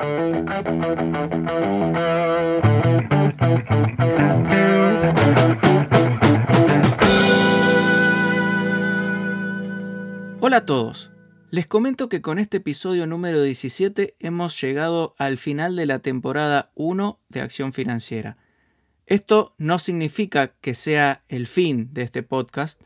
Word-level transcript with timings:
Hola 0.00 0.06
a 10.56 10.64
todos. 10.64 11.12
Les 11.50 11.66
comento 11.66 12.08
que 12.08 12.22
con 12.22 12.38
este 12.38 12.56
episodio 12.56 13.06
número 13.06 13.42
17 13.42 14.16
hemos 14.20 14.58
llegado 14.58 15.14
al 15.18 15.36
final 15.36 15.76
de 15.76 15.84
la 15.84 15.98
temporada 15.98 16.72
1 16.76 17.20
de 17.28 17.40
Acción 17.42 17.74
Financiera. 17.74 18.38
Esto 19.04 19.54
no 19.58 19.78
significa 19.78 20.54
que 20.62 20.72
sea 20.72 21.24
el 21.28 21.46
fin 21.46 21.92
de 21.92 22.02
este 22.04 22.22
podcast. 22.22 22.80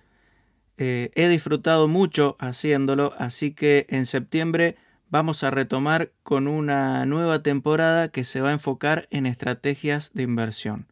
Eh, 0.79 1.13
he 1.15 1.29
disfrutado 1.29 1.87
mucho 1.87 2.37
haciéndolo, 2.41 3.15
así 3.19 3.53
que 3.53 3.87
en 3.89 4.07
septiembre 4.07 4.77
vamos 5.15 5.45
a 5.45 5.53
retomar 5.53 6.11
con 6.25 6.49
una 6.49 7.07
nueva 7.07 7.41
temporada 7.41 8.09
que 8.09 8.25
se 8.25 8.41
va 8.41 8.49
a 8.49 8.55
enfocar 8.55 9.07
en 9.13 9.27
estrategias 9.27 10.11
de 10.13 10.25
inversión. 10.25 10.89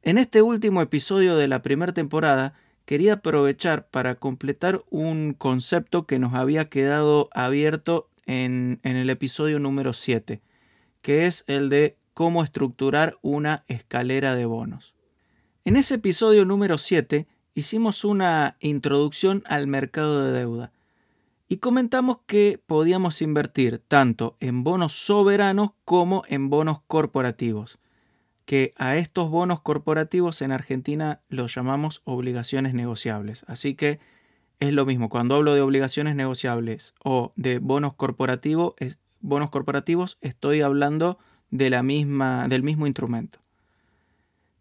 En 0.00 0.16
este 0.16 0.40
último 0.40 0.80
episodio 0.80 1.36
de 1.36 1.46
la 1.46 1.60
primera 1.60 1.92
temporada, 1.92 2.54
quería 2.86 3.12
aprovechar 3.12 3.88
para 3.88 4.14
completar 4.14 4.80
un 4.88 5.34
concepto 5.34 6.06
que 6.06 6.18
nos 6.18 6.32
había 6.32 6.70
quedado 6.70 7.28
abierto 7.30 8.08
en, 8.24 8.80
el 8.84 9.10
episodio 9.10 9.58
número 9.58 9.92
7, 9.92 10.40
que 11.02 11.26
es 11.26 11.44
el 11.46 11.68
de 11.68 11.98
cómo 12.14 12.42
estructurar 12.42 13.18
una 13.20 13.64
escalera 13.68 14.34
de 14.34 14.46
bonos. 14.46 14.94
En 15.66 15.76
ese 15.76 15.96
episodio 15.96 16.46
número 16.46 16.78
7 16.78 17.26
hicimos 17.54 18.02
una 18.02 18.56
introducción 18.60 19.42
al 19.44 19.66
mercado 19.66 20.24
de 20.24 20.32
deuda 20.32 20.72
y 21.48 21.58
comentamos 21.58 22.18
que 22.26 22.60
podíamos 22.66 23.22
invertir 23.22 23.78
tanto 23.78 24.36
en 24.40 24.64
bonos 24.64 24.92
soberanos 24.92 25.70
como 25.84 26.22
en 26.28 26.50
bonos 26.50 26.80
corporativos 26.86 27.78
que 28.46 28.72
a 28.76 28.96
estos 28.96 29.28
bonos 29.28 29.60
corporativos 29.60 30.40
en 30.40 30.52
Argentina 30.52 31.20
los 31.28 31.54
llamamos 31.54 32.00
obligaciones 32.04 32.72
negociables. 32.72 33.44
Así 33.48 33.74
que 33.74 33.98
es 34.60 34.72
lo 34.72 34.86
mismo, 34.86 35.10
cuando 35.10 35.34
hablo 35.34 35.52
de 35.52 35.60
obligaciones 35.60 36.14
negociables 36.14 36.94
o 37.04 37.32
de 37.36 37.58
bonos 37.58 37.94
corporativos, 37.94 38.74
bonos 39.20 39.50
corporativos 39.50 40.16
estoy 40.22 40.62
hablando 40.62 41.18
de 41.50 41.68
la 41.70 41.82
misma, 41.82 42.46
del 42.48 42.62
mismo 42.62 42.86
instrumento. 42.86 43.40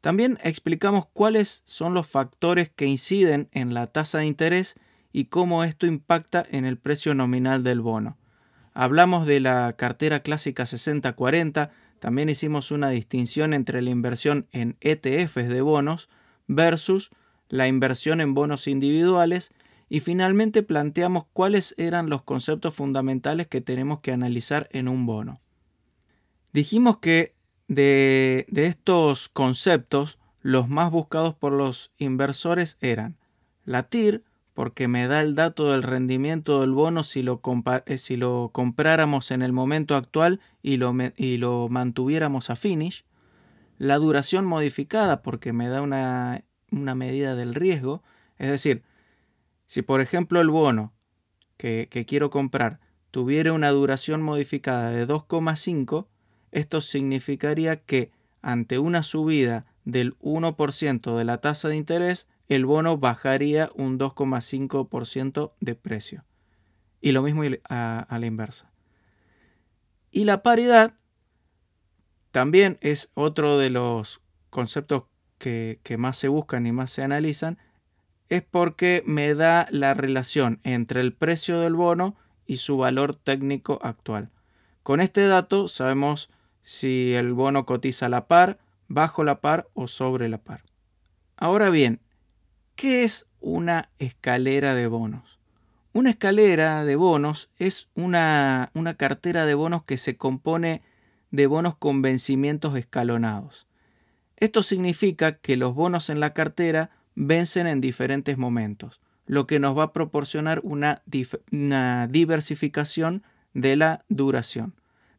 También 0.01 0.39
explicamos 0.43 1.05
cuáles 1.13 1.61
son 1.65 1.93
los 1.93 2.07
factores 2.07 2.69
que 2.69 2.87
inciden 2.87 3.49
en 3.51 3.73
la 3.73 3.87
tasa 3.87 4.17
de 4.17 4.25
interés 4.25 4.75
y 5.15 5.27
cómo 5.27 5.63
esto 5.63 5.87
impacta 5.87 6.45
en 6.51 6.65
el 6.65 6.77
precio 6.77 7.15
nominal 7.15 7.63
del 7.63 7.79
bono. 7.79 8.17
Hablamos 8.73 9.25
de 9.25 9.39
la 9.39 9.71
cartera 9.77 10.19
clásica 10.19 10.63
60-40, 10.63 11.69
también 11.99 12.27
hicimos 12.27 12.69
una 12.69 12.89
distinción 12.89 13.53
entre 13.53 13.81
la 13.81 13.91
inversión 13.91 14.45
en 14.51 14.75
ETFs 14.81 15.47
de 15.47 15.61
bonos 15.61 16.09
versus 16.47 17.11
la 17.47 17.69
inversión 17.69 18.19
en 18.19 18.33
bonos 18.33 18.67
individuales 18.67 19.53
y 19.87 20.01
finalmente 20.01 20.63
planteamos 20.63 21.27
cuáles 21.31 21.75
eran 21.77 22.09
los 22.09 22.21
conceptos 22.23 22.73
fundamentales 22.73 23.47
que 23.47 23.61
tenemos 23.61 24.01
que 24.01 24.11
analizar 24.11 24.67
en 24.73 24.89
un 24.89 25.05
bono. 25.05 25.39
Dijimos 26.51 26.97
que 26.97 27.35
de, 27.69 28.47
de 28.49 28.65
estos 28.65 29.29
conceptos 29.29 30.19
los 30.41 30.67
más 30.67 30.91
buscados 30.91 31.35
por 31.35 31.53
los 31.53 31.93
inversores 31.99 32.77
eran 32.81 33.15
la 33.63 33.83
TIR, 33.83 34.25
porque 34.55 34.87
me 34.87 35.05
da 35.07 35.21
el 35.21 35.35
dato 35.35 35.73
del 35.73 35.83
rendimiento 35.83 36.61
del 36.61 36.71
bono 36.71 37.03
si 37.03 37.21
lo, 37.21 37.41
eh, 37.85 37.97
si 37.97 38.15
lo 38.15 38.51
compráramos 38.53 39.29
en 39.31 39.41
el 39.41 39.51
momento 39.51 39.97
actual 39.97 40.39
y 40.63 40.77
lo, 40.77 40.95
y 41.17 41.37
lo, 41.37 41.67
mantuviéramos 41.67 42.49
a 42.49 42.55
finish. 42.55 43.03
La 43.77 43.97
duración 43.97 44.45
modificada 44.45 45.21
porque 45.21 45.51
me 45.51 45.67
da 45.67 45.81
una, 45.81 46.45
una, 46.71 46.95
medida 46.95 47.35
del 47.35 47.53
riesgo. 47.53 48.01
Es 48.37 48.49
decir, 48.49 48.83
si 49.65 49.81
por 49.81 49.99
ejemplo 49.99 50.39
el 50.39 50.49
bono 50.49 50.93
que, 51.57 51.89
que 51.91 52.05
quiero 52.05 52.29
comprar 52.29 52.79
tuviera 53.11 53.51
una 53.51 53.71
duración 53.71 54.21
modificada 54.21 54.89
de 54.89 55.05
2,5, 55.05 56.07
esto 56.51 56.79
significaría 56.79 57.81
que 57.81 58.09
ante 58.41 58.79
una 58.79 59.03
subida 59.03 59.65
del 59.85 60.17
1% 60.19 61.15
de 61.15 61.23
la 61.23 61.39
tasa 61.39 61.69
de 61.69 61.77
interés, 61.77 62.27
el 62.47 62.65
bono 62.65 62.97
bajaría 62.97 63.69
un 63.75 63.97
2,5% 63.97 65.53
de 65.59 65.75
precio. 65.75 66.25
Y 67.01 67.11
lo 67.11 67.21
mismo 67.21 67.43
a, 67.69 68.07
la 68.09 68.25
inversa. 68.25 68.71
Y 70.11 70.25
la 70.25 70.43
paridad 70.43 70.93
también 72.31 72.77
es 72.81 73.11
otro 73.13 73.57
de 73.57 73.69
los 73.69 74.21
conceptos 74.49 75.03
que, 75.37 75.79
que 75.83 75.97
más 75.97 76.17
se 76.17 76.27
buscan 76.27 76.65
y 76.65 76.71
más 76.71 76.91
se 76.91 77.03
analizan, 77.03 77.59
es 78.29 78.41
porque 78.41 79.03
me 79.05 79.35
da 79.35 79.67
la 79.69 79.93
relación 79.93 80.59
entre 80.63 81.01
el 81.01 81.13
precio 81.13 81.59
del 81.59 81.75
bono 81.75 82.15
y 82.47 82.57
su 82.57 82.77
valor 82.77 83.15
técnico 83.15 83.79
actual. 83.83 84.31
Con 84.83 85.01
este 85.01 85.27
dato 85.27 85.67
sabemos 85.67 86.29
si 86.61 87.13
el 87.13 87.33
bono 87.33 87.65
cotiza 87.65 88.07
a 88.07 88.09
la 88.09 88.27
par, 88.27 88.59
bajo 88.87 89.23
la 89.23 89.41
par 89.41 89.67
o 89.73 89.87
sobre 89.87 90.29
la 90.29 90.39
par. 90.39 90.63
Ahora 91.37 91.69
bien, 91.69 92.01
¿Qué 92.75 93.05
es 93.05 93.25
una 93.39 93.89
escalera 93.99 94.75
de 94.75 94.87
bonos? 94.87 95.39
Una 95.93 96.09
escalera 96.09 96.83
de 96.83 96.97
bonos 96.97 97.49
es 97.57 97.87
una, 97.95 98.69
una, 98.73 98.95
cartera 98.95 99.45
de 99.45 99.53
bonos 99.53 99.85
que 99.85 99.97
se 99.97 100.17
compone 100.17 100.81
de 101.31 101.47
bonos 101.47 101.77
con 101.77 102.01
vencimientos 102.01 102.77
escalonados. 102.77 103.65
Esto 104.35 104.61
significa 104.61 105.37
que 105.37 105.55
los 105.55 105.73
bonos 105.73 106.09
en 106.09 106.19
la 106.19 106.33
cartera 106.33 106.89
vencen 107.15 107.65
en 107.65 107.79
diferentes 107.79 108.37
momentos, 108.37 108.99
lo 109.25 109.47
que 109.47 109.59
nos 109.59 109.77
va 109.77 109.83
a 109.83 109.93
proporcionar 109.93 110.59
una, 110.63 111.01
una 111.53 112.07
diversificación 112.07 113.23
de 113.53 113.77
la 113.77 114.03
duración. 114.09 114.75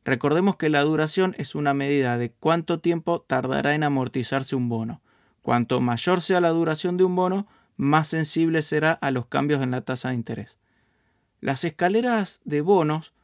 Recordemos 0.07 0.55
que 0.55 0.69
la 0.69 0.83
duración 0.83 1.35
es 1.37 1.57
una 1.57 1.75
medida 1.75 2.17
de 2.17 2.31
cuánto 2.31 2.79
tiempo 2.79 3.23
tardará 3.23 3.75
en 3.75 3.83
amortizarse 3.83 4.55
un 4.55 4.69
bono. 4.69 5.03
Cuanto 5.43 5.81
mayor 5.81 6.23
sea 6.23 6.41
la 6.41 6.51
duración 6.51 6.97
de 6.97 7.03
un 7.03 7.17
bono, 7.17 7.49
más 7.77 8.07
sensible 8.07 8.63
será 8.63 8.93
a 8.93 9.11
los 9.11 9.27
cambios 9.27 9.63
en 9.63 9.73
la 9.73 9.81
tasa 9.81 10.11
de 10.11 10.15
interés. 10.15 10.59
Las 11.41 11.65
escaleras 11.65 12.41
de 12.45 12.61
bonos 12.61 13.15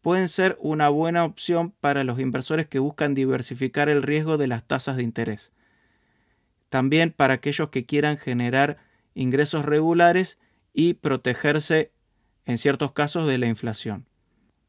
pueden 0.00 0.30
ser 0.30 0.56
una 0.62 0.88
buena 0.88 1.26
opción 1.26 1.74
para 1.78 2.04
los 2.04 2.18
inversores 2.18 2.66
que 2.66 2.78
buscan 2.78 3.12
diversificar 3.12 3.90
el 3.90 4.02
riesgo 4.02 4.38
de 4.38 4.46
las 4.46 4.64
tasas 4.64 4.96
de 4.96 5.02
interés. 5.02 5.52
También 6.70 7.12
para 7.12 7.34
aquellos 7.34 7.68
que 7.68 7.84
quieran 7.84 8.16
generar 8.16 8.78
ingresos 9.14 9.66
regulares 9.66 10.38
y 10.72 10.94
protegerse 10.94 11.92
en 12.46 12.56
ciertos 12.56 12.92
casos 12.92 13.26
de 13.26 13.36
la 13.36 13.46
inflación. 13.46 14.06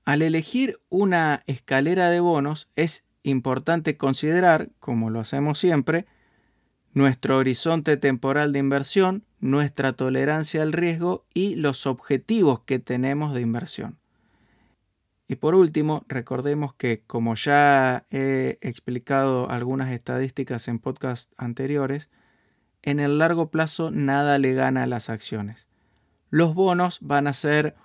Al 0.06 0.22
elegir 0.22 0.80
una 0.90 1.44
escalera 1.46 2.10
de 2.10 2.20
bonos 2.20 2.70
es 2.76 3.06
importante 3.24 3.98
considerar, 3.98 4.70
como 4.80 5.10
lo 5.10 5.20
hacemos 5.20 5.60
siempre, 5.60 6.08
nuestro 6.94 7.38
horizonte 7.38 7.98
temporal 7.98 8.52
de 8.52 8.60
inversión, 8.60 9.24
nuestra 9.40 9.94
tolerancia 9.94 10.62
al 10.62 10.74
riesgo 10.74 11.26
y 11.34 11.56
los 11.56 11.86
objetivos 11.86 12.62
que 12.62 12.80
tenemos 12.80 13.34
de 13.34 13.42
inversión. 13.42 13.98
Y 15.28 15.36
por 15.36 15.56
último, 15.56 16.04
recordemos 16.10 16.74
que 16.74 17.04
como 17.08 17.36
ya 17.36 18.06
he 18.12 18.58
explicado 18.62 19.50
algunas 19.50 19.92
estadísticas 19.92 20.68
en 20.68 20.80
podcasts 20.80 21.34
anteriores, 21.38 22.10
en 22.82 23.00
el 23.00 23.20
largo 23.20 23.50
plazo 23.50 23.92
nada 23.92 24.38
le 24.40 24.54
gana 24.54 24.84
a 24.84 24.88
las 24.88 25.10
acciones. 25.10 25.68
Los 26.30 26.54
bonos 26.54 27.00
van 27.02 27.28
a 27.28 27.34
ser 27.34 27.76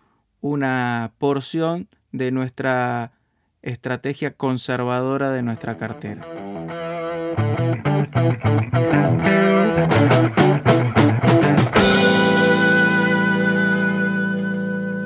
una 0.40 1.12
porción 1.18 1.88
de 2.16 2.30
nuestra 2.30 3.12
estrategia 3.62 4.32
conservadora 4.32 5.32
de 5.32 5.42
nuestra 5.42 5.76
cartera. 5.76 6.26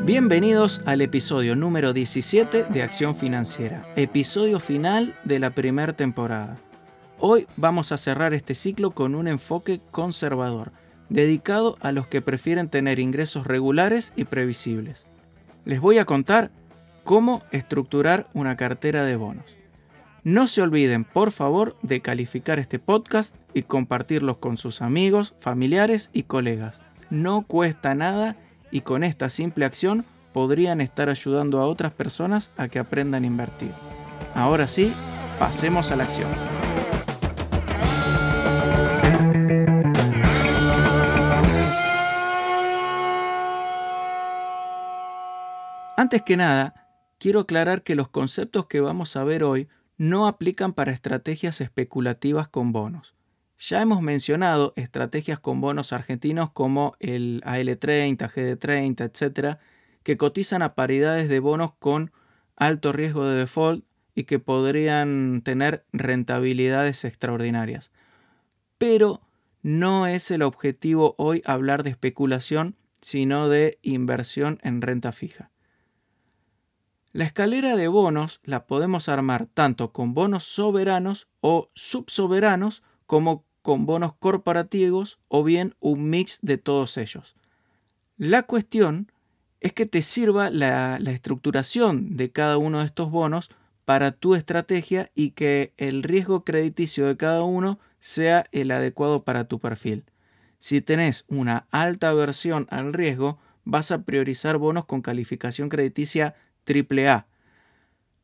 Bienvenidos 0.05 0.83
al 0.87 1.01
episodio 1.01 1.57
número 1.57 1.93
17 1.93 2.65
de 2.65 2.83
Acción 2.83 3.15
Financiera, 3.15 3.87
episodio 3.97 4.61
final 4.61 5.17
de 5.25 5.39
la 5.39 5.51
primera 5.51 5.95
temporada. 5.95 6.59
Hoy 7.19 7.47
vamos 7.57 7.93
a 7.93 7.99
cerrar 7.99 8.35
este 8.35 8.55
ciclo 8.55 8.93
con 8.93 9.15
un 9.15 9.29
enfoque 9.29 9.81
conservador, 9.91 10.73
dedicado 11.09 11.77
a 11.81 11.93
los 11.93 12.07
que 12.07 12.23
prefieren 12.23 12.69
tener 12.69 12.99
ingresos 12.99 13.47
regulares 13.47 14.13
y 14.17 14.25
previsibles. 14.25 15.07
Les 15.65 15.81
voy 15.81 15.99
a 15.99 16.05
contar 16.05 16.51
cómo 17.05 17.43
estructurar 17.51 18.29
una 18.35 18.57
cartera 18.57 19.05
de 19.05 19.17
bonos. 19.17 19.57
No 20.23 20.47
se 20.47 20.61
olviden, 20.61 21.05
por 21.05 21.31
favor, 21.31 21.77
de 21.83 22.03
calificar 22.03 22.59
este 22.59 22.79
podcast 22.79 23.37
y 23.55 23.63
compartirlos 23.63 24.37
con 24.37 24.59
sus 24.59 24.83
amigos, 24.83 25.35
familiares 25.41 26.11
y 26.13 26.25
colegas. 26.25 26.83
No 27.09 27.43
cuesta 27.43 27.95
nada 27.95 28.37
y 28.71 28.83
con 28.83 29.03
esta 29.03 29.31
simple 29.31 29.65
acción 29.65 30.05
podrían 30.33 30.81
estar 30.81 31.09
ayudando 31.09 31.61
a 31.61 31.67
otras 31.67 31.93
personas 31.93 32.51
a 32.57 32.69
que 32.69 32.79
aprendan 32.79 33.25
a 33.25 33.27
invertir. 33.27 33.73
Ahora 34.35 34.69
sí, 34.69 34.93
pasemos 35.39 35.91
a 35.91 35.97
la 35.97 36.05
acción. 36.05 36.29
Antes 45.97 46.23
que 46.23 46.37
nada, 46.37 46.73
quiero 47.21 47.41
aclarar 47.41 47.83
que 47.83 47.95
los 47.95 48.09
conceptos 48.09 48.67
que 48.67 48.81
vamos 48.81 49.15
a 49.15 49.23
ver 49.23 49.45
hoy 49.45 49.69
no 49.99 50.27
aplican 50.27 50.73
para 50.73 50.91
estrategias 50.91 51.61
especulativas 51.61 52.49
con 52.49 52.73
bonos. 52.73 53.15
Ya 53.59 53.83
hemos 53.83 54.01
mencionado 54.01 54.73
estrategias 54.75 55.39
con 55.39 55.61
bonos 55.61 55.93
argentinos 55.93 56.51
como 56.51 56.97
el 56.99 57.43
AL30, 57.45 58.17
GD30, 58.17 59.05
etc., 59.05 59.59
que 60.03 60.17
cotizan 60.17 60.63
a 60.63 60.75
paridades 60.75 61.29
de 61.29 61.41
bonos 61.41 61.75
con 61.79 62.11
alto 62.57 62.91
riesgo 62.91 63.27
de 63.27 63.41
default 63.41 63.85
y 64.15 64.25
que 64.25 64.39
podrían 64.39 65.43
tener 65.45 65.85
rentabilidades 65.93 67.05
extraordinarias. 67.05 67.93
Pero 68.79 69.21
no 69.63 70.07
es 70.07 70.31
el 70.31 70.41
objetivo 70.41 71.15
hoy 71.19 71.43
hablar 71.45 71.83
de 71.83 71.91
especulación, 71.91 72.77
sino 73.03 73.51
de 73.51 73.79
inversión 73.83 74.59
en 74.63 74.81
renta 74.81 75.13
fija. 75.13 75.51
La 77.13 77.25
escalera 77.25 77.75
de 77.75 77.89
bonos 77.89 78.41
la 78.45 78.67
podemos 78.67 79.09
armar 79.09 79.47
tanto 79.47 79.93
con 79.93 80.15
bonos 80.15 80.45
soberanos 80.45 81.29
o 81.41 81.71
subsoberanos 81.75 82.85
como 83.07 83.45
con 83.63 83.85
bonos 83.85 84.15
corporativos 84.15 85.19
o 85.27 85.43
bien 85.43 85.75
un 85.81 86.09
mix 86.09 86.39
de 86.43 86.57
todos 86.57 86.97
ellos. 86.97 87.35
La 88.17 88.45
cuestión 88.45 89.11
es 89.61 89.73
que 89.73 89.87
te 89.87 90.03
sirva 90.03 90.51
la, 90.51 90.99
estructuración 90.99 92.17
de 92.17 92.31
cada 92.31 92.59
uno 92.59 92.79
de 92.79 92.87
estos 92.87 93.11
bonos 93.11 93.51
para 93.85 94.13
tu 94.13 94.37
estrategia 94.37 95.11
y 95.15 95.31
que 95.31 95.75
el 95.79 96.05
riesgo 96.05 96.45
crediticio 96.45 97.09
de 97.09 97.17
cada 97.17 97.43
uno 97.43 97.81
sea 97.99 98.47
el 98.53 98.71
adecuado 98.71 99.25
para 99.25 99.49
tu 99.49 99.59
perfil. 99.59 100.05
Si 100.59 100.81
tenés 100.81 101.25
una 101.27 101.67
alta 101.71 102.11
aversión 102.11 102.69
al 102.71 102.93
riesgo, 102.93 103.39
vas 103.65 103.91
a 103.91 104.03
priorizar 104.03 104.59
bonos 104.59 104.85
con 104.85 105.03
calificación 105.03 105.69
crediticia 105.69 106.35
AAA, 106.67 107.27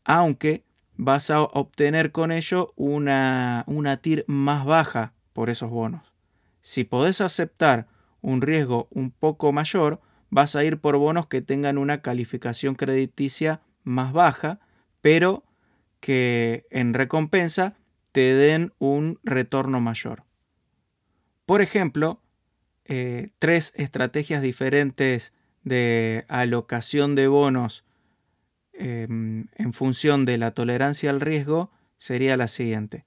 aunque 0.04 0.64
vas 0.96 1.30
a 1.30 1.42
obtener 1.42 2.12
con 2.12 2.32
ello 2.32 2.72
una, 2.76 3.64
una 3.66 3.98
TIR 3.98 4.24
más 4.26 4.64
baja 4.64 5.12
por 5.32 5.50
esos 5.50 5.70
bonos. 5.70 6.12
Si 6.60 6.84
podés 6.84 7.20
aceptar 7.20 7.86
un 8.20 8.40
riesgo 8.42 8.88
un 8.90 9.10
poco 9.10 9.52
mayor, 9.52 10.00
vas 10.30 10.56
a 10.56 10.64
ir 10.64 10.78
por 10.78 10.96
bonos 10.96 11.26
que 11.26 11.42
tengan 11.42 11.78
una 11.78 12.02
calificación 12.02 12.74
crediticia 12.74 13.60
más 13.84 14.12
baja, 14.12 14.58
pero 15.00 15.44
que 16.00 16.66
en 16.70 16.94
recompensa 16.94 17.74
te 18.12 18.34
den 18.34 18.72
un 18.78 19.20
retorno 19.22 19.80
mayor. 19.80 20.24
Por 21.44 21.62
ejemplo, 21.62 22.20
eh, 22.84 23.30
tres 23.38 23.72
estrategias 23.76 24.42
diferentes 24.42 25.32
de 25.62 26.24
alocación 26.28 27.14
de 27.14 27.28
bonos 27.28 27.84
Em, 28.78 29.48
en 29.54 29.72
función 29.72 30.26
de 30.26 30.36
la 30.36 30.50
tolerancia 30.50 31.08
al 31.08 31.20
riesgo 31.22 31.70
sería 31.96 32.36
la 32.36 32.46
siguiente. 32.46 33.06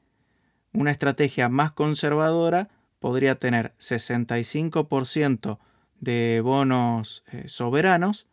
Una 0.73 0.89
estrategia 0.89 1.47
más 1.47 1.71
conservadora 1.73 2.69
podría 2.97 3.35
tener 3.35 3.75
65% 3.77 5.59
de 5.99 6.41
bonos 6.43 7.23
eh, 7.31 7.43
soberanos, 7.47 8.27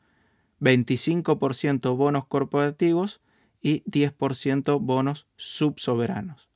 25% 0.60 1.94
bonos 1.94 2.26
corporativos 2.26 3.20
y 3.60 3.82
10% 3.84 4.80
bonos 4.80 5.26
subsoberanos. 5.36 6.48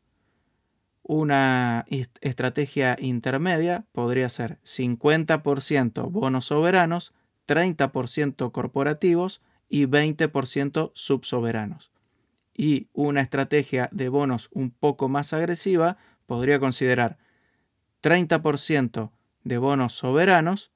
Una 1.03 1.85
estrategia 2.21 2.97
intermedia 2.99 3.85
podría 3.93 4.31
ser 4.31 4.61
50% 4.63 6.11
bonos 6.11 6.47
soberanos, 6.47 7.13
30% 7.47 8.53
corporativos 8.53 9.43
y 9.71 9.87
20% 9.87 10.91
subsoberanos. 10.95 11.91
Y 12.55 12.89
una 12.93 13.23
estrategia 13.23 13.89
de 13.93 14.11
bonos 14.11 14.51
un 14.53 14.71
poco 14.71 15.09
más 15.09 15.33
agresiva 15.33 15.97
podría 16.27 16.59
considerar 16.59 17.17
30% 18.03 19.11
de 19.45 19.59
bonos 19.59 19.95
soberanos, 19.95 20.73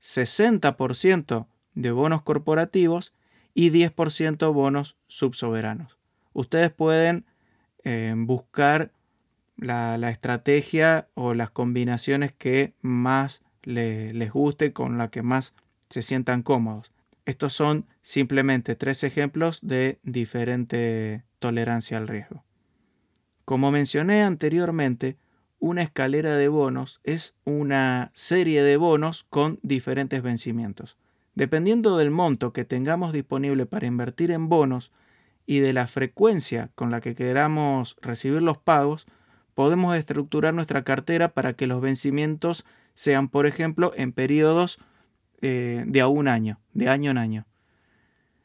60% 0.00 1.46
de 1.74 1.90
bonos 1.90 2.22
corporativos 2.22 3.12
y 3.52 3.70
10% 3.70 4.52
bonos 4.54 4.96
subsoberanos. 5.08 5.98
Ustedes 6.32 6.70
pueden 6.70 7.26
eh, 7.84 8.14
buscar 8.16 8.92
la, 9.56 10.10
estrategia 10.10 11.08
o 11.14 11.34
las 11.34 11.50
combinaciones 11.50 12.32
que 12.32 12.74
más 12.80 13.42
les 13.62 14.32
guste, 14.32 14.72
con 14.72 14.96
la 14.96 15.10
que 15.10 15.22
más 15.22 15.54
se 15.90 16.02
sientan 16.02 16.42
cómodos. 16.42 16.92
Estos 17.30 17.52
son 17.52 17.86
simplemente 18.02 18.74
tres 18.74 19.04
ejemplos 19.04 19.60
de 19.62 20.00
diferente 20.02 21.22
tolerancia 21.38 21.96
al 21.96 22.08
riesgo. 22.08 22.42
Como 23.44 23.70
mencioné 23.70 24.24
anteriormente, 24.24 25.16
una 25.60 25.82
escalera 25.82 26.34
de 26.34 26.48
bonos 26.48 27.00
es 27.04 27.36
una 27.44 28.10
serie 28.14 28.64
de 28.64 28.76
bonos 28.76 29.22
con 29.30 29.60
diferentes 29.62 30.24
vencimientos. 30.24 30.98
Dependiendo 31.36 31.96
del 31.98 32.10
monto 32.10 32.52
que 32.52 32.64
tengamos 32.64 33.12
disponible 33.12 33.64
para 33.64 33.86
invertir 33.86 34.32
en 34.32 34.48
bonos 34.48 34.90
y 35.46 35.60
de 35.60 35.72
la 35.72 35.86
frecuencia 35.86 36.72
con 36.74 36.90
la 36.90 37.00
que 37.00 37.14
queramos 37.14 37.96
recibir 38.02 38.42
los 38.42 38.58
pagos, 38.58 39.06
podemos 39.54 39.96
estructurar 39.96 40.52
nuestra 40.52 40.82
cartera 40.82 41.28
para 41.28 41.52
que 41.52 41.68
los 41.68 41.80
vencimientos 41.80 42.64
sean, 42.94 43.28
por 43.28 43.46
ejemplo, 43.46 43.92
en 43.94 44.10
periodos 44.10 44.80
eh, 45.42 45.84
de 45.86 46.00
a 46.00 46.08
un 46.08 46.28
año, 46.28 46.60
de 46.72 46.88
año 46.88 47.10
en 47.10 47.18
año. 47.18 47.46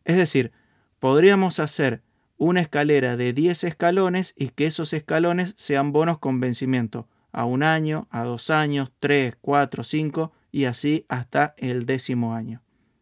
Es 0.03 0.17
decir, 0.17 0.51
podríamos 0.99 1.59
hacer 1.59 2.01
una 2.37 2.61
escalera 2.61 3.17
de 3.17 3.33
10 3.33 3.63
escalones 3.63 4.33
y 4.37 4.49
que 4.49 4.65
esos 4.65 4.93
escalones 4.93 5.53
sean 5.57 5.91
bonos 5.91 6.19
con 6.19 6.39
vencimiento 6.39 7.07
a 7.31 7.45
un 7.45 7.63
año, 7.63 8.07
a 8.11 8.23
dos 8.23 8.49
años, 8.49 8.91
tres, 8.99 9.35
cuatro, 9.41 9.83
cinco 9.83 10.31
y 10.51 10.65
así 10.65 11.05
hasta 11.09 11.53
el 11.57 11.85
décimo 11.85 12.33
año. 12.33 12.61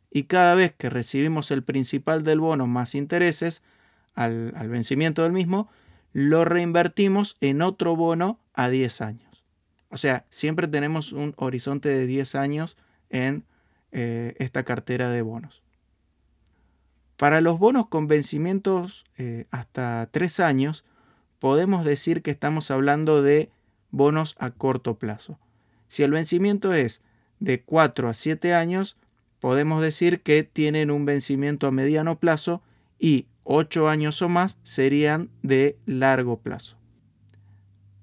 Y 0.09 0.23
cada 0.23 0.55
vez 0.55 0.71
que 0.71 0.89
recibimos 0.89 1.51
el 1.51 1.63
principal 1.63 2.23
del 2.23 2.39
bono 2.39 2.67
más 2.67 2.95
intereses 2.95 3.63
al, 4.15 4.53
al 4.55 4.69
vencimiento 4.69 5.23
del 5.23 5.33
mismo, 5.33 5.69
lo 6.13 6.45
reinvertimos 6.45 7.37
en 7.41 7.61
otro 7.61 7.95
bono 7.95 8.39
a 8.53 8.69
10 8.69 9.01
años. 9.01 9.43
O 9.89 9.97
sea, 9.97 10.25
siempre 10.29 10.67
tenemos 10.67 11.11
un 11.11 11.33
horizonte 11.37 11.89
de 11.89 12.05
10 12.07 12.35
años 12.35 12.77
en 13.09 13.45
eh, 13.95 14.35
esta 14.39 14.63
cartera 14.63 15.11
de 15.11 15.21
bonos. 15.21 15.61
Para 17.15 17.41
los 17.41 17.59
bonos 17.59 17.87
con 17.87 18.07
vencimientos 18.07 19.05
eh, 19.19 19.45
hasta 19.51 20.09
tres 20.11 20.39
años, 20.39 20.83
podemos 21.37 21.85
decir 21.85 22.23
que 22.23 22.31
estamos 22.31 22.71
hablando 22.71 23.21
de 23.21 23.51
bonos 23.91 24.35
a 24.39 24.49
corto 24.49 24.97
plazo. 24.97 25.37
Si 25.87 26.01
el 26.01 26.09
vencimiento 26.09 26.73
es 26.73 27.03
de 27.39 27.61
4 27.61 28.09
a 28.09 28.15
7 28.15 28.55
años, 28.55 28.97
podemos 29.39 29.79
decir 29.79 30.23
que 30.23 30.43
tienen 30.43 30.89
un 30.89 31.05
vencimiento 31.05 31.67
a 31.67 31.71
mediano 31.71 32.17
plazo 32.17 32.63
y 32.97 33.27
8 33.43 33.89
años 33.89 34.19
o 34.23 34.27
más 34.27 34.57
serían 34.63 35.29
de 35.43 35.77
largo 35.85 36.39
plazo. 36.39 36.77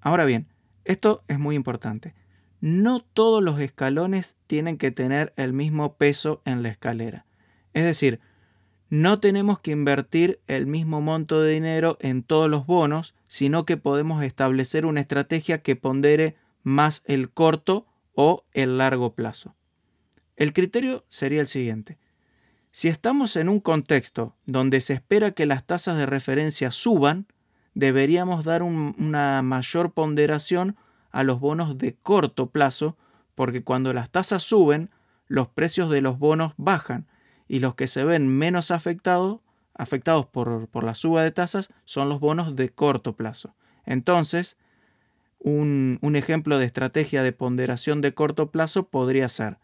Ahora 0.01 0.25
bien, 0.25 0.47
esto 0.85 1.25
es 1.27 1.41
muy 1.41 1.57
importante 1.57 2.15
no 2.61 3.01
todos 3.01 3.43
los 3.43 3.59
escalones 3.61 4.37
tienen 4.47 4.77
que 4.77 4.91
tener 4.91 5.33
el 5.37 5.53
mismo 5.53 5.95
peso 5.97 6.43
en 6.45 6.63
la 6.63 6.69
escalera. 6.69 7.27
Es 7.73 7.85
decir, 7.85 8.21
no 8.91 9.21
tenemos 9.21 9.61
que 9.61 9.71
invertir 9.71 10.41
el 10.47 10.67
mismo 10.67 11.01
monto 11.01 11.41
de 11.41 11.53
dinero 11.53 11.97
en 12.01 12.23
todos 12.23 12.51
los 12.51 12.67
bonos, 12.67 13.15
sino 13.29 13.65
que 13.65 13.77
podemos 13.77 14.23
establecer 14.23 14.85
una 14.85 15.01
estrategia 15.01 15.63
que 15.63 15.77
pondere 15.77 16.37
más 16.63 17.03
el 17.07 17.31
corto 17.31 17.87
o 18.15 18.45
el 18.53 18.79
largo 18.79 19.15
plazo. 19.15 19.55
El 20.37 20.53
criterio 20.53 21.05
sería 21.09 21.41
el 21.41 21.47
siguiente. 21.47 21.99
Si 22.73 22.89
estamos 22.89 23.37
en 23.37 23.49
un 23.49 23.61
contexto 23.61 24.37
donde 24.47 24.81
se 24.81 24.95
espera 24.95 25.33
que 25.33 25.47
las 25.47 25.65
tasas 25.67 25.97
de 25.97 26.07
referencia 26.07 26.71
suban, 26.71 27.27
deberíamos 27.75 28.45
dar 28.45 28.63
una 28.63 29.43
mayor 29.43 29.93
ponderación 29.93 30.77
a 31.11 31.23
los 31.23 31.41
bonos 31.41 31.79
de 31.79 31.95
corto 31.95 32.51
plazo, 32.51 32.97
porque 33.35 33.63
cuando 33.63 33.93
las 33.93 34.11
tasas 34.11 34.43
suben, 34.43 34.91
los 35.27 35.49
precios 35.49 35.91
de 35.91 36.01
los 36.01 36.19
bonos 36.19 36.53
bajan 36.57 37.07
y 37.49 37.61
los 37.61 37.75
que 37.75 37.87
se 37.87 38.05
ven 38.05 38.29
menos 38.29 38.71
afectados, 38.71 39.41
afectados 39.75 40.27
por, 40.27 40.69
por 40.69 40.85
la 40.85 40.95
suba 40.95 41.23
de 41.23 41.31
tasas 41.31 41.71
son 41.85 42.09
los 42.09 42.21
bonos 42.21 42.57
de 42.57 42.69
corto 42.69 43.17
plazo. 43.17 43.55
Entonces, 43.85 44.57
un, 45.39 45.99
un 46.03 46.17
ejemplo 46.17 46.59
de 46.59 46.67
estrategia 46.67 47.23
de 47.23 47.33
ponderación 47.33 48.01
de 48.01 48.13
corto 48.13 48.51
plazo 48.51 48.89
podría 48.89 49.29
ser 49.29 49.59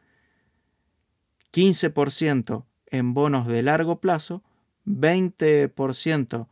15% 1.52 2.64
en 2.90 3.14
bonos 3.14 3.46
de 3.46 3.62
largo 3.62 4.00
plazo, 4.00 4.42
20% 4.86 6.48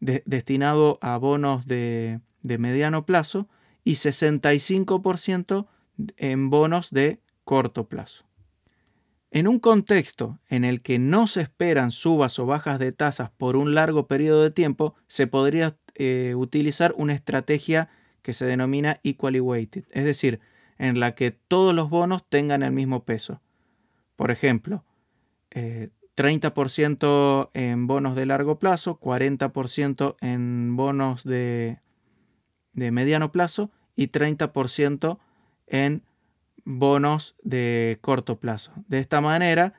destinado 0.00 0.98
a 1.00 1.16
bonos 1.16 1.66
de, 1.66 2.20
de 2.42 2.58
mediano 2.58 3.06
plazo 3.06 3.48
y 3.84 3.92
65% 3.92 5.66
en 6.16 6.50
bonos 6.50 6.90
de 6.90 7.20
corto 7.44 7.88
plazo. 7.88 8.24
En 9.32 9.46
un 9.46 9.60
contexto 9.60 10.40
en 10.48 10.64
el 10.64 10.82
que 10.82 10.98
no 10.98 11.28
se 11.28 11.42
esperan 11.42 11.92
subas 11.92 12.38
o 12.38 12.46
bajas 12.46 12.78
de 12.80 12.90
tasas 12.90 13.30
por 13.30 13.56
un 13.56 13.74
largo 13.74 14.08
periodo 14.08 14.42
de 14.42 14.50
tiempo, 14.50 14.96
se 15.06 15.28
podría 15.28 15.76
eh, 15.94 16.34
utilizar 16.36 16.94
una 16.96 17.12
estrategia 17.12 17.88
que 18.22 18.32
se 18.32 18.44
denomina 18.44 18.98
equally 19.04 19.40
weighted, 19.40 19.84
es 19.92 20.04
decir, 20.04 20.40
en 20.78 20.98
la 20.98 21.14
que 21.14 21.30
todos 21.30 21.74
los 21.74 21.90
bonos 21.90 22.28
tengan 22.28 22.62
el 22.64 22.72
mismo 22.72 23.04
peso. 23.04 23.40
Por 24.16 24.32
ejemplo, 24.32 24.84
30% 25.52 27.50
eh, 27.54 27.70
en 27.70 27.86
bonos 27.86 28.16
de 28.16 28.26
largo 28.26 28.58
plazo, 28.58 28.98
40% 28.98 30.16
en 30.20 30.76
bonos 30.76 31.22
de, 31.22 31.78
de 32.72 32.90
mediano 32.90 33.32
plazo 33.32 33.70
y 33.96 34.08
30% 34.08 35.18
en 35.66 36.02
bonos 36.64 37.36
de 37.42 37.98
corto 38.00 38.38
plazo. 38.38 38.72
De 38.88 38.98
esta 38.98 39.20
manera 39.20 39.74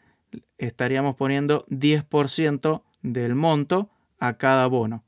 estaríamos 0.58 1.16
poniendo 1.16 1.66
10% 1.68 2.84
del 3.02 3.36
monto 3.36 3.90
a 4.20 4.38
cada 4.38 4.68
bono. 4.68 5.04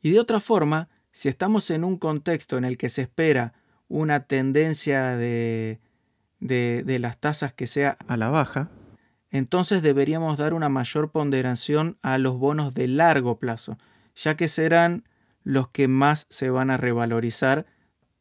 Y 0.00 0.10
de 0.10 0.20
otra 0.20 0.40
forma, 0.40 0.88
si 1.10 1.28
estamos 1.28 1.70
en 1.70 1.84
un 1.84 1.96
contexto 1.96 2.56
en 2.56 2.64
el 2.64 2.78
que 2.78 2.88
se 2.88 3.02
espera 3.02 3.54
una 3.88 4.24
tendencia 4.26 5.16
de, 5.16 5.80
de, 6.40 6.98
las 6.98 7.18
tasas 7.18 7.52
que 7.52 7.66
sea 7.66 7.96
a 8.06 8.16
la 8.16 8.28
baja, 8.28 8.70
entonces 9.30 9.82
deberíamos 9.82 10.38
dar 10.38 10.54
una 10.54 10.68
mayor 10.68 11.10
ponderación 11.10 11.98
a 12.02 12.18
los 12.18 12.38
bonos 12.38 12.74
de 12.74 12.88
largo 12.88 13.38
plazo, 13.38 13.76
ya 14.14 14.36
que 14.36 14.48
serán 14.48 15.04
los 15.48 15.68
que 15.68 15.88
más 15.88 16.26
se 16.28 16.50
van 16.50 16.68
a 16.70 16.76
revalorizar. 16.76 17.64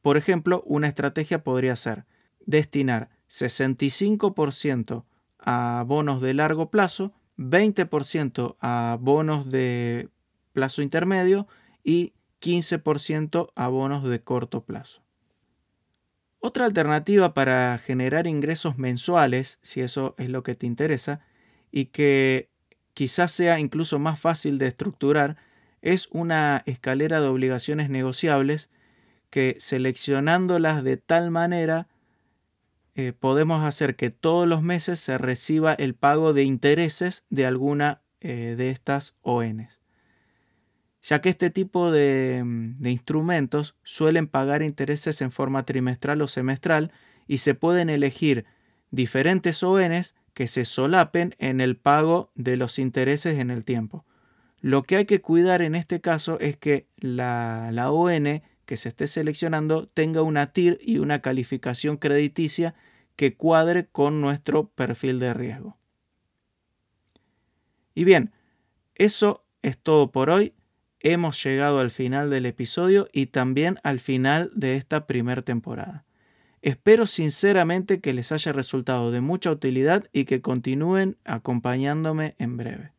Por 0.01 0.15
ejemplo, 0.15 0.63
una 0.65 0.87
estrategia 0.87 1.43
podría 1.43 1.75
ser 1.75 2.05
destinar 2.45 3.09
65% 3.29 5.03
a 5.37 5.83
bonos 5.85 6.21
de 6.21 6.33
largo 6.33 6.71
plazo, 6.71 7.11
20% 7.37 8.55
a 8.61 8.97
bonos 9.01 9.51
de 9.51 10.07
plazo 10.53 10.81
intermedio 10.81 11.49
y 11.83 12.13
15% 12.39 13.51
a 13.53 13.67
bonos 13.67 14.05
de 14.05 14.21
corto 14.23 14.63
plazo. 14.63 15.01
Otra 16.39 16.63
alternativa 16.63 17.33
para 17.33 17.77
generar 17.77 18.25
ingresos 18.25 18.77
mensuales, 18.77 19.59
si 19.61 19.81
eso 19.81 20.15
es 20.17 20.29
lo 20.29 20.43
que 20.43 20.55
te 20.55 20.65
interesa, 20.65 21.19
y 21.73 21.87
que 21.87 22.49
quizás 22.93 23.33
sea 23.33 23.59
incluso 23.59 23.99
más 23.99 24.17
fácil 24.17 24.57
de 24.59 24.67
estructurar, 24.67 25.35
es 25.87 26.09
una 26.11 26.63
escalera 26.65 27.21
de 27.21 27.27
obligaciones 27.27 27.89
negociables 27.89 28.69
que 29.29 29.55
seleccionándolas 29.59 30.83
de 30.83 30.97
tal 30.97 31.31
manera 31.31 31.87
eh, 32.95 33.13
podemos 33.17 33.63
hacer 33.63 33.95
que 33.95 34.09
todos 34.09 34.49
los 34.49 34.61
meses 34.61 34.99
se 34.99 35.17
reciba 35.17 35.73
el 35.73 35.95
pago 35.95 36.33
de 36.33 36.43
intereses 36.43 37.23
de 37.29 37.45
alguna 37.45 38.01
eh, 38.19 38.55
de 38.57 38.69
estas 38.69 39.15
ONs. 39.21 39.79
Ya 41.01 41.21
que 41.21 41.29
este 41.29 41.51
tipo 41.51 41.89
de, 41.89 42.41
mm, 42.43 42.81
de 42.81 42.91
instrumentos 42.91 43.77
suelen 43.83 44.27
pagar 44.27 44.63
intereses 44.63 45.21
en 45.21 45.31
forma 45.31 45.63
trimestral 45.63 46.21
o 46.21 46.27
semestral 46.27 46.91
y 47.27 47.37
se 47.37 47.53
pueden 47.53 47.89
elegir 47.89 48.45
diferentes 48.91 49.63
ONs 49.63 50.15
que 50.33 50.47
se 50.47 50.65
solapen 50.65 51.33
en 51.39 51.61
el 51.61 51.77
pago 51.77 52.29
de 52.35 52.57
los 52.57 52.77
intereses 52.77 53.39
en 53.39 53.51
el 53.51 53.63
tiempo. 53.63 54.05
Lo 54.67 54.83
que 54.83 54.97
hay 54.97 55.05
que 55.05 55.21
cuidar 55.21 55.61
en 55.61 55.75
este 55.75 56.01
caso 56.01 56.41
es 56.41 56.57
que 56.57 56.89
la, 56.97 57.69
la 57.71 57.89
ON 57.89 58.41
que 58.65 58.75
se 58.75 58.89
esté 58.89 59.07
seleccionando 59.07 59.87
tenga 59.87 60.23
una 60.23 60.51
TIR 60.51 60.77
y 60.81 60.97
una 60.97 61.21
calificación 61.21 61.95
crediticia 61.95 62.75
que 63.15 63.37
cuadre 63.37 63.87
con 63.87 64.19
nuestro 64.19 64.67
perfil 64.67 65.19
de 65.19 65.33
riesgo. 65.33 65.77
Y 67.95 68.03
bien, 68.03 68.33
eso 68.95 69.45
es 69.61 69.77
todo 69.77 70.11
por 70.11 70.29
hoy. 70.29 70.53
Hemos 70.99 71.41
llegado 71.41 71.79
al 71.79 71.89
final 71.89 72.29
del 72.29 72.45
episodio 72.45 73.07
y 73.13 73.27
también 73.27 73.77
al 73.83 74.01
final 74.01 74.51
de 74.53 74.75
esta 74.75 75.07
primera 75.07 75.43
temporada. 75.43 76.03
Espero 76.61 77.05
sinceramente 77.05 78.01
que 78.01 78.11
les 78.11 78.33
haya 78.33 78.51
resultado 78.51 79.11
de 79.11 79.21
mucha 79.21 79.49
utilidad 79.49 80.09
y 80.11 80.25
que 80.25 80.41
continúen 80.41 81.15
acompañándome 81.23 82.35
en 82.37 82.57
breve. 82.57 82.96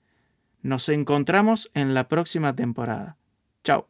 Nos 0.62 0.88
encontramos 0.88 1.71
en 1.75 1.95
la 1.95 2.09
próxima 2.09 2.55
temporada. 2.55 3.17
Chao. 3.65 3.88